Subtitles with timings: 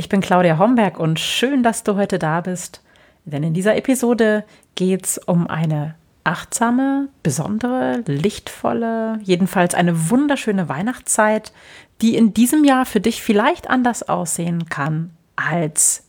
[0.00, 2.82] Ich bin Claudia Homberg und schön, dass du heute da bist,
[3.26, 11.52] denn in dieser Episode geht es um eine achtsame, besondere, lichtvolle, jedenfalls eine wunderschöne Weihnachtszeit,
[12.00, 16.04] die in diesem Jahr für dich vielleicht anders aussehen kann, als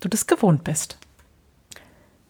[0.00, 0.96] du das gewohnt bist.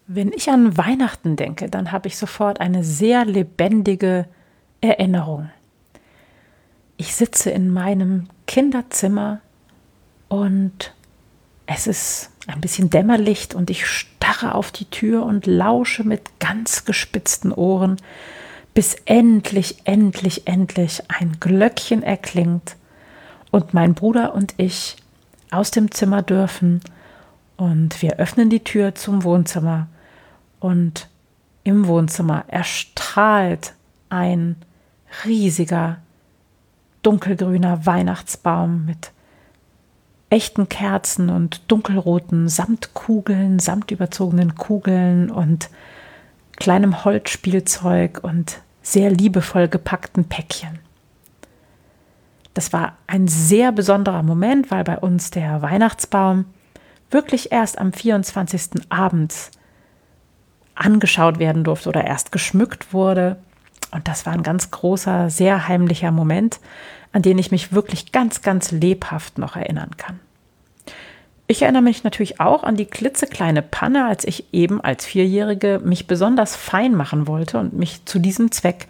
[0.09, 4.27] Wenn ich an Weihnachten denke, dann habe ich sofort eine sehr lebendige
[4.80, 5.51] Erinnerung.
[6.96, 9.41] Ich sitze in meinem Kinderzimmer
[10.29, 10.95] und
[11.66, 16.85] es ist ein bisschen Dämmerlicht und ich starre auf die Tür und lausche mit ganz
[16.85, 17.96] gespitzten Ohren,
[18.73, 22.77] bis endlich, endlich, endlich ein Glöckchen erklingt
[23.51, 24.96] und mein Bruder und ich
[25.51, 26.80] aus dem Zimmer dürfen
[27.57, 29.88] und wir öffnen die Tür zum Wohnzimmer
[30.60, 31.09] und
[31.65, 33.73] im Wohnzimmer erstrahlt
[34.09, 34.57] ein
[35.24, 35.99] riesiger
[37.02, 39.10] dunkelgrüner Weihnachtsbaum mit
[40.37, 45.70] echten Kerzen und dunkelroten Samtkugeln, samtüberzogenen Kugeln und
[46.56, 50.78] kleinem Holzspielzeug und sehr liebevoll gepackten Päckchen.
[52.52, 56.45] Das war ein sehr besonderer Moment, weil bei uns der Weihnachtsbaum
[57.10, 58.90] wirklich erst am 24.
[58.90, 59.34] Abend
[60.74, 63.38] angeschaut werden durfte oder erst geschmückt wurde.
[63.90, 66.60] Und das war ein ganz großer, sehr heimlicher Moment,
[67.12, 70.21] an den ich mich wirklich ganz, ganz lebhaft noch erinnern kann.
[71.49, 76.09] Ich erinnere mich natürlich auch an die klitzekleine Panne, als ich eben als Vierjährige mich
[76.09, 78.89] besonders fein machen wollte und mich zu diesem Zweck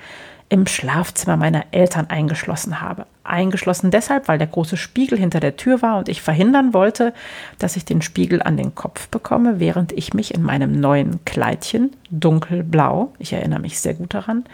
[0.49, 3.07] im Schlafzimmer meiner Eltern eingeschlossen habe.
[3.25, 7.13] Eingeschlossen deshalb, weil der große Spiegel hinter der Tür war und ich verhindern wollte,
[7.59, 11.91] dass ich den Spiegel an den Kopf bekomme, während ich mich in meinem neuen Kleidchen,
[12.11, 14.45] dunkelblau, ich erinnere mich sehr gut daran,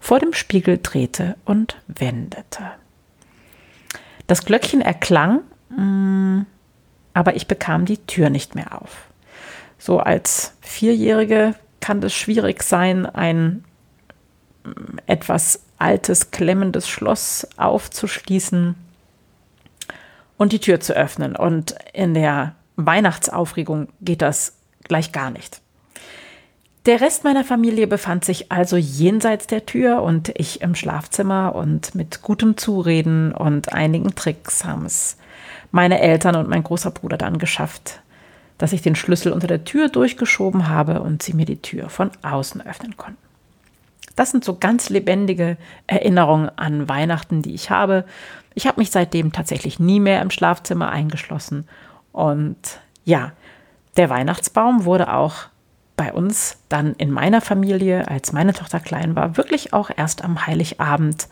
[0.00, 2.64] vor dem Spiegel drehte und wendete.
[4.26, 6.40] Das Glöckchen erklang, mm,
[7.16, 9.06] aber ich bekam die Tür nicht mehr auf.
[9.78, 13.64] So als Vierjährige kann es schwierig sein, ein
[15.06, 18.74] etwas altes, klemmendes Schloss aufzuschließen
[20.36, 21.36] und die Tür zu öffnen.
[21.36, 25.62] Und in der Weihnachtsaufregung geht das gleich gar nicht.
[26.84, 31.94] Der Rest meiner Familie befand sich also jenseits der Tür und ich im Schlafzimmer und
[31.94, 35.16] mit gutem Zureden und einigen Tricks haben es
[35.70, 38.00] meine Eltern und mein großer Bruder dann geschafft,
[38.58, 42.10] dass ich den Schlüssel unter der Tür durchgeschoben habe und sie mir die Tür von
[42.22, 43.18] außen öffnen konnten.
[44.14, 48.04] Das sind so ganz lebendige Erinnerungen an Weihnachten, die ich habe.
[48.54, 51.68] Ich habe mich seitdem tatsächlich nie mehr im Schlafzimmer eingeschlossen.
[52.12, 52.56] Und
[53.04, 53.32] ja,
[53.98, 55.34] der Weihnachtsbaum wurde auch
[55.98, 60.46] bei uns dann in meiner Familie, als meine Tochter klein war, wirklich auch erst am
[60.46, 61.28] Heiligabend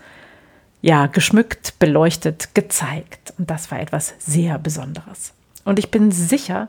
[0.84, 3.32] ja geschmückt, beleuchtet, gezeigt.
[3.38, 5.32] Und das war etwas sehr Besonderes.
[5.64, 6.68] Und ich bin sicher,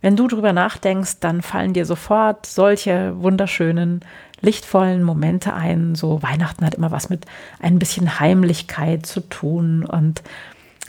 [0.00, 4.00] wenn du drüber nachdenkst, dann fallen dir sofort solche wunderschönen,
[4.40, 5.94] lichtvollen Momente ein.
[5.94, 7.26] So Weihnachten hat immer was mit
[7.60, 10.24] ein bisschen Heimlichkeit zu tun und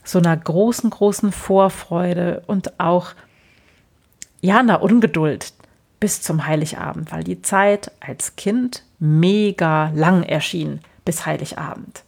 [0.04, 3.10] so einer großen, großen Vorfreude und auch
[4.42, 5.54] ja, einer Ungeduld
[6.00, 12.04] bis zum Heiligabend, weil die Zeit als Kind mega lang erschien bis Heiligabend.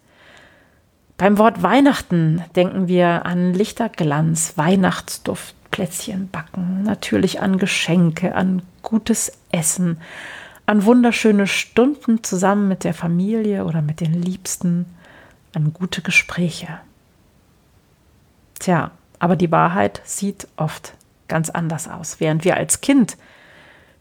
[1.17, 9.31] Beim Wort Weihnachten denken wir an Lichterglanz, Weihnachtsduft, Plätzchen backen, natürlich an Geschenke, an gutes
[9.51, 10.01] Essen,
[10.65, 14.85] an wunderschöne Stunden zusammen mit der Familie oder mit den Liebsten,
[15.53, 16.79] an gute Gespräche.
[18.59, 20.93] Tja, aber die Wahrheit sieht oft
[21.29, 22.19] ganz anders aus.
[22.19, 23.15] Während wir als Kind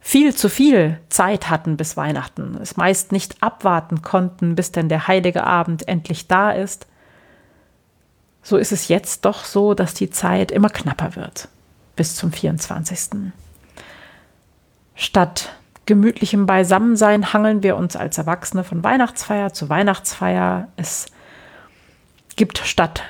[0.00, 5.06] viel zu viel Zeit hatten bis Weihnachten, es meist nicht abwarten konnten, bis denn der
[5.06, 6.88] heilige Abend endlich da ist,
[8.44, 11.48] so ist es jetzt doch so, dass die Zeit immer knapper wird
[11.96, 13.32] bis zum 24.
[14.94, 15.56] Statt
[15.86, 20.68] gemütlichem Beisammensein hangeln wir uns als Erwachsene von Weihnachtsfeier zu Weihnachtsfeier.
[20.76, 21.06] Es
[22.36, 23.02] gibt statt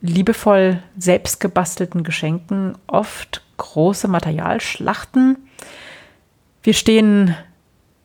[0.00, 5.36] liebevoll selbstgebastelten Geschenken oft große Materialschlachten.
[6.62, 7.34] Wir stehen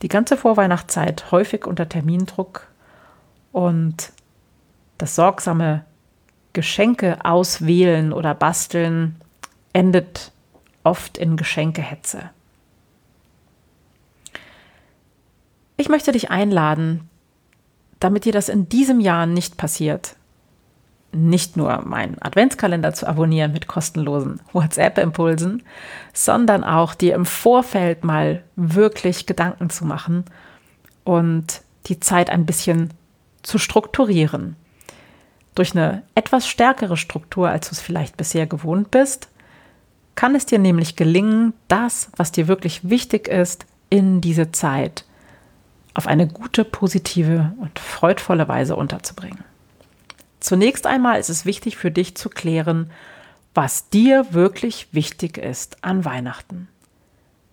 [0.02, 2.68] die ganze Vorweihnachtszeit häufig unter Termindruck
[3.52, 4.12] und
[4.98, 5.86] das sorgsame
[6.54, 9.16] Geschenke auswählen oder basteln
[9.74, 10.32] endet
[10.84, 12.30] oft in Geschenkehetze.
[15.78, 17.10] Ich möchte dich einladen,
[18.00, 20.16] damit dir das in diesem Jahr nicht passiert,
[21.12, 25.64] nicht nur meinen Adventskalender zu abonnieren mit kostenlosen WhatsApp-Impulsen,
[26.14, 30.26] sondern auch dir im Vorfeld mal wirklich Gedanken zu machen
[31.04, 32.92] und die Zeit ein bisschen
[33.42, 34.56] zu strukturieren.
[35.56, 39.30] Durch eine etwas stärkere Struktur, als du es vielleicht bisher gewohnt bist,
[40.16, 45.06] kann es dir nämlich gelingen, das, was dir wirklich wichtig ist, in diese Zeit
[45.94, 49.44] auf eine gute, positive und freudvolle Weise unterzubringen.
[50.40, 52.92] Zunächst einmal ist es wichtig für dich zu klären,
[53.54, 56.68] was dir wirklich wichtig ist an Weihnachten.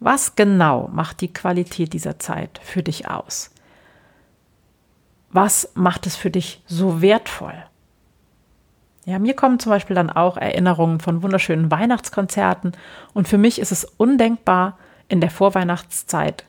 [0.01, 3.51] Was genau macht die Qualität dieser Zeit für dich aus?
[5.31, 7.65] Was macht es für dich so wertvoll?
[9.11, 12.75] Ja, mir kommen zum Beispiel dann auch Erinnerungen von wunderschönen Weihnachtskonzerten
[13.13, 14.79] und für mich ist es undenkbar,
[15.09, 16.45] in der Vorweihnachtszeit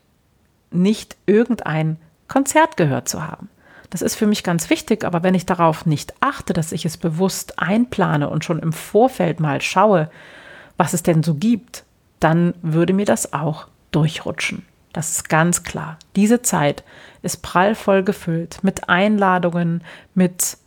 [0.69, 1.98] nicht irgendein
[2.28, 3.50] Konzert gehört zu haben.
[3.90, 6.98] Das ist für mich ganz wichtig, aber wenn ich darauf nicht achte, dass ich es
[6.98, 10.12] bewusst einplane und schon im Vorfeld mal schaue,
[10.78, 11.84] was es denn so gibt,
[12.19, 14.68] dann würde mir das auch durchrutschen.
[14.94, 15.98] Das ist ganz klar.
[16.16, 16.84] Diese Zeit
[17.24, 20.58] ist prallvoll gefüllt mit Einladungen, mit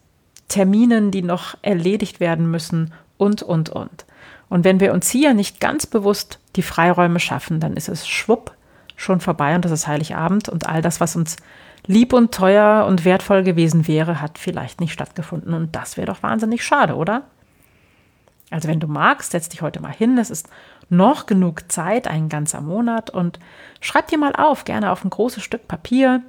[0.48, 4.04] Terminen, die noch erledigt werden müssen und, und, und.
[4.48, 8.54] Und wenn wir uns hier nicht ganz bewusst die Freiräume schaffen, dann ist es schwupp
[8.96, 11.36] schon vorbei und das ist Heiligabend und all das, was uns
[11.86, 16.22] lieb und teuer und wertvoll gewesen wäre, hat vielleicht nicht stattgefunden und das wäre doch
[16.22, 17.22] wahnsinnig schade, oder?
[18.50, 20.48] Also wenn du magst, setz dich heute mal hin, es ist
[20.88, 23.38] noch genug Zeit, ein ganzer Monat und
[23.80, 26.22] schreib dir mal auf, gerne auf ein großes Stück Papier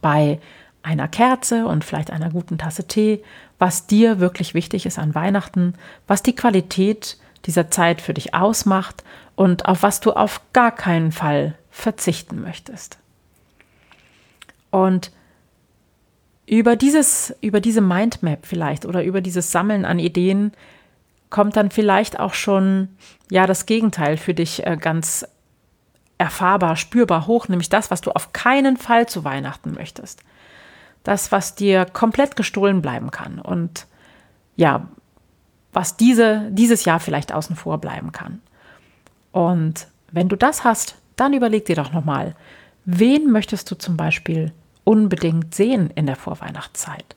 [0.00, 0.40] bei
[0.88, 3.22] einer Kerze und vielleicht einer guten Tasse Tee,
[3.58, 5.74] was dir wirklich wichtig ist an Weihnachten,
[6.06, 9.04] was die Qualität dieser Zeit für dich ausmacht
[9.36, 12.96] und auf was du auf gar keinen Fall verzichten möchtest.
[14.70, 15.12] Und
[16.46, 20.52] über dieses, über diese Mindmap vielleicht oder über dieses Sammeln an Ideen
[21.28, 22.88] kommt dann vielleicht auch schon
[23.30, 25.26] ja das Gegenteil für dich äh, ganz
[26.16, 30.22] erfahrbar, spürbar hoch, nämlich das, was du auf keinen Fall zu Weihnachten möchtest.
[31.08, 33.86] Das, was dir komplett gestohlen bleiben kann und
[34.56, 34.88] ja,
[35.72, 38.42] was diese, dieses Jahr vielleicht außen vor bleiben kann.
[39.32, 42.36] Und wenn du das hast, dann überleg dir doch nochmal,
[42.84, 44.52] wen möchtest du zum Beispiel
[44.84, 47.16] unbedingt sehen in der Vorweihnachtszeit?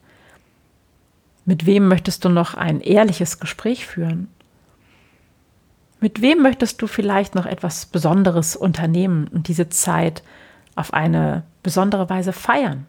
[1.44, 4.28] Mit wem möchtest du noch ein ehrliches Gespräch führen?
[6.00, 10.22] Mit wem möchtest du vielleicht noch etwas Besonderes unternehmen und diese Zeit
[10.76, 12.86] auf eine besondere Weise feiern?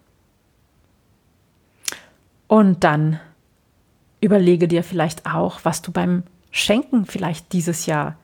[2.53, 3.19] Und dann
[4.21, 6.21] überlege dir vielleicht auch, was du beim
[6.51, 8.15] Schenken vielleicht dieses Jahr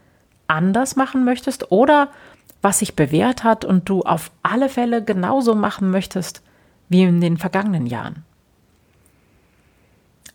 [0.46, 2.10] anders machen möchtest oder
[2.62, 6.44] was sich bewährt hat und du auf alle Fälle genauso machen möchtest
[6.90, 8.24] wie in den vergangenen Jahren.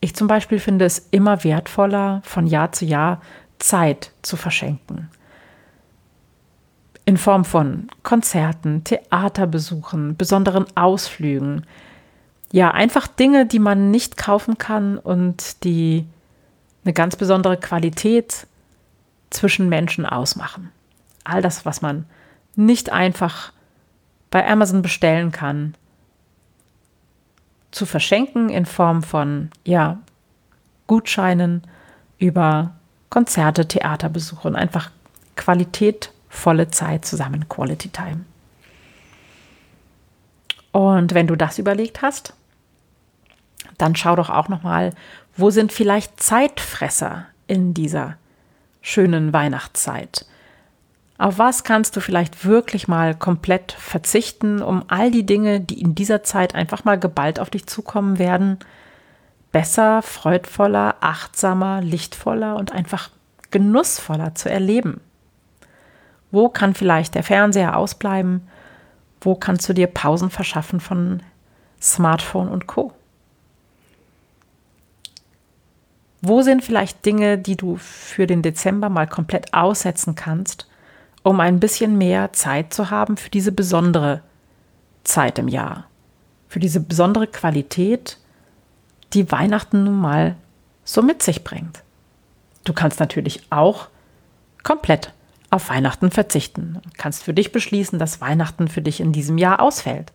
[0.00, 3.22] Ich zum Beispiel finde es immer wertvoller, von Jahr zu Jahr
[3.60, 5.08] Zeit zu verschenken.
[7.04, 11.64] In Form von Konzerten, Theaterbesuchen, besonderen Ausflügen.
[12.54, 16.06] Ja, einfach Dinge, die man nicht kaufen kann und die
[16.84, 18.46] eine ganz besondere Qualität
[19.30, 20.70] zwischen Menschen ausmachen.
[21.24, 22.06] All das, was man
[22.54, 23.52] nicht einfach
[24.30, 25.74] bei Amazon bestellen kann,
[27.72, 29.98] zu verschenken in Form von ja,
[30.86, 31.62] Gutscheinen
[32.18, 32.76] über
[33.10, 34.92] Konzerte, Theaterbesuche und einfach
[35.34, 38.24] qualitätvolle Zeit zusammen, Quality Time.
[40.70, 42.34] Und wenn du das überlegt hast,
[43.78, 44.92] dann schau doch auch noch mal,
[45.36, 48.16] wo sind vielleicht Zeitfresser in dieser
[48.80, 50.26] schönen Weihnachtszeit?
[51.16, 55.94] Auf was kannst du vielleicht wirklich mal komplett verzichten, um all die Dinge, die in
[55.94, 58.58] dieser Zeit einfach mal geballt auf dich zukommen werden,
[59.52, 63.10] besser, freudvoller, achtsamer, lichtvoller und einfach
[63.52, 65.00] genussvoller zu erleben?
[66.32, 68.48] Wo kann vielleicht der Fernseher ausbleiben?
[69.20, 71.22] Wo kannst du dir Pausen verschaffen von
[71.80, 72.92] Smartphone und Co?
[76.26, 80.66] Wo sind vielleicht Dinge, die du für den Dezember mal komplett aussetzen kannst,
[81.22, 84.22] um ein bisschen mehr Zeit zu haben für diese besondere
[85.04, 85.84] Zeit im Jahr,
[86.48, 88.16] für diese besondere Qualität,
[89.12, 90.36] die Weihnachten nun mal
[90.82, 91.82] so mit sich bringt.
[92.64, 93.88] Du kannst natürlich auch
[94.62, 95.12] komplett
[95.50, 96.78] auf Weihnachten verzichten.
[96.82, 100.10] Du kannst für dich beschließen, dass Weihnachten für dich in diesem Jahr ausfällt.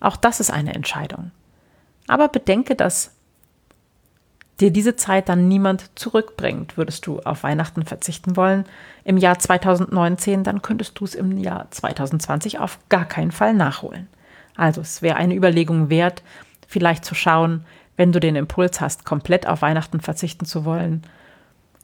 [0.00, 1.30] Auch das ist eine Entscheidung.
[2.08, 3.12] Aber bedenke, dass
[4.60, 6.76] dir diese Zeit dann niemand zurückbringt.
[6.76, 8.64] Würdest du auf Weihnachten verzichten wollen
[9.04, 14.08] im Jahr 2019, dann könntest du es im Jahr 2020 auf gar keinen Fall nachholen.
[14.56, 16.22] Also es wäre eine Überlegung wert,
[16.66, 17.64] vielleicht zu schauen,
[17.96, 21.02] wenn du den Impuls hast, komplett auf Weihnachten verzichten zu wollen,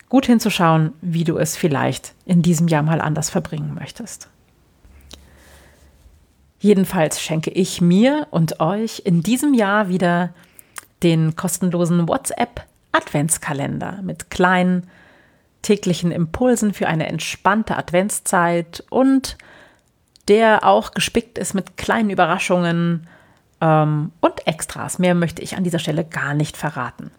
[0.09, 4.29] gut hinzuschauen, wie du es vielleicht in diesem Jahr mal anders verbringen möchtest.
[6.61, 10.33] Jedenfalls schenke ich mir und euch in diesem Jahr wieder
[11.03, 14.89] den kostenlosen WhatsApp Adventskalender mit kleinen
[15.63, 19.37] täglichen Impulsen für eine entspannte Adventszeit und
[20.29, 23.07] der auch gespickt ist mit kleinen Überraschungen
[23.61, 24.99] ähm, und Extras.
[24.99, 27.11] Mehr möchte ich an dieser Stelle gar nicht verraten.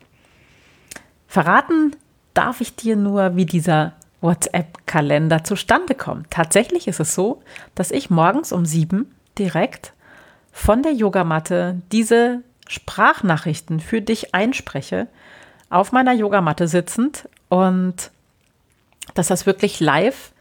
[1.27, 1.95] Verraten
[2.33, 6.31] darf ich dir nur, wie dieser WhatsApp-Kalender zustande kommt.
[6.31, 7.41] Tatsächlich ist es so,
[7.75, 9.93] dass ich morgens um sieben direkt
[10.51, 15.07] von der Yogamatte diese Sprachnachrichten für dich einspreche,
[15.69, 18.11] auf meiner Yogamatte sitzend und
[19.13, 20.31] dass das wirklich live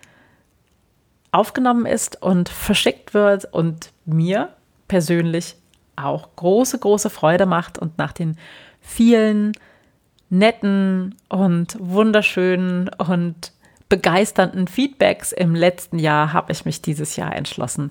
[1.32, 4.50] aufgenommen ist und verschickt wird und mir
[4.88, 5.56] persönlich
[5.96, 8.36] auch große, große Freude macht und nach den
[8.80, 9.52] vielen
[10.30, 13.52] netten und wunderschönen und
[13.88, 17.90] begeisternden Feedbacks im letzten Jahr habe ich mich dieses Jahr entschlossen,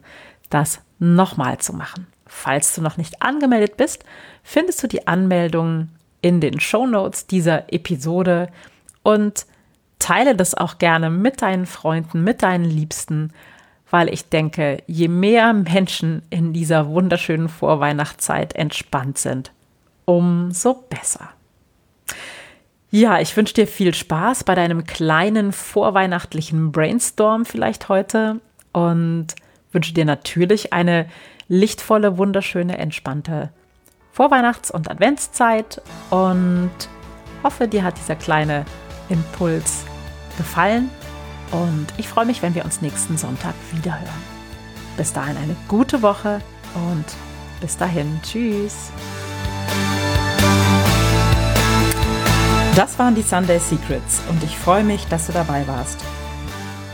[0.49, 2.07] das nochmal zu machen.
[2.25, 4.03] Falls du noch nicht angemeldet bist,
[4.43, 5.89] findest du die Anmeldung
[6.21, 8.47] in den Show Notes dieser Episode
[9.03, 9.45] und
[9.99, 13.31] teile das auch gerne mit deinen Freunden, mit deinen Liebsten,
[13.89, 19.51] weil ich denke, je mehr Menschen in dieser wunderschönen Vorweihnachtszeit entspannt sind,
[20.05, 21.29] umso besser.
[22.89, 28.39] Ja, ich wünsche dir viel Spaß bei deinem kleinen vorweihnachtlichen Brainstorm vielleicht heute
[28.71, 29.27] und
[29.73, 31.07] wünsche dir natürlich eine
[31.47, 33.51] lichtvolle, wunderschöne, entspannte
[34.11, 36.71] Vorweihnachts- und Adventszeit und
[37.43, 38.65] hoffe, dir hat dieser kleine
[39.09, 39.85] Impuls
[40.37, 40.89] gefallen
[41.51, 44.33] und ich freue mich, wenn wir uns nächsten Sonntag wiederhören.
[44.97, 46.41] Bis dahin eine gute Woche
[46.75, 47.05] und
[47.59, 48.91] bis dahin, tschüss.
[52.75, 55.99] Das waren die Sunday Secrets und ich freue mich, dass du dabei warst.